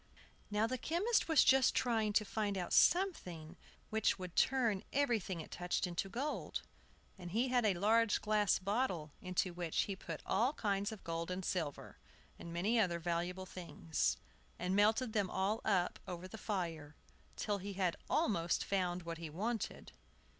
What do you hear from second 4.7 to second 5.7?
everything it